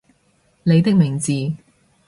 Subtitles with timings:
[0.63, 1.31] 你的名字